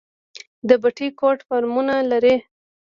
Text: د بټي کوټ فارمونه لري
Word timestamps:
د 0.67 0.69
بټي 0.81 1.07
کوټ 1.19 1.39
فارمونه 1.47 1.95
لري 2.11 2.35